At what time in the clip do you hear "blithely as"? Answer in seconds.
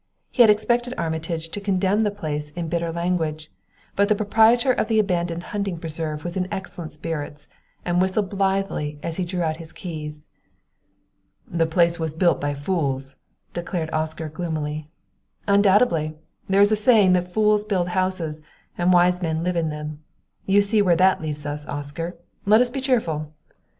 8.31-9.17